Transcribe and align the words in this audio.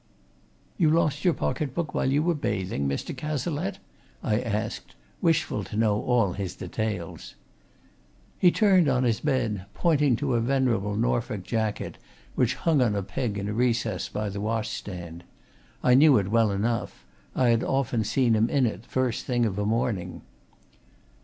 "You 0.79 0.89
lost 0.89 1.23
your 1.23 1.35
pocket 1.35 1.75
book 1.75 1.93
while 1.93 2.11
you 2.11 2.23
were 2.23 2.33
bathing, 2.33 2.87
Mr. 2.89 3.15
Cazalette?" 3.15 3.77
I 4.23 4.39
asked, 4.41 4.95
wishful 5.21 5.63
to 5.65 5.77
know 5.77 6.01
all 6.01 6.33
his 6.33 6.55
details. 6.55 7.35
He 8.39 8.49
turned 8.49 8.89
on 8.89 9.03
his 9.03 9.19
bed, 9.19 9.67
pointing 9.75 10.15
to 10.15 10.33
a 10.33 10.41
venerable 10.41 10.95
Norfork 10.95 11.43
jacket 11.43 11.99
which 12.33 12.55
hung 12.55 12.81
on 12.81 12.95
a 12.95 13.03
peg 13.03 13.37
in 13.37 13.47
a 13.47 13.53
recess 13.53 14.09
by 14.09 14.29
the 14.29 14.41
washstand. 14.41 15.23
I 15.83 15.93
knew 15.93 16.17
it 16.17 16.29
well 16.31 16.49
enough: 16.49 17.05
I 17.35 17.49
had 17.49 17.63
often 17.63 18.03
seen 18.03 18.33
him 18.33 18.49
in 18.49 18.65
it 18.65 18.87
first 18.87 19.25
thing 19.27 19.45
of 19.45 19.59
a 19.59 19.67
morning. 19.67 20.23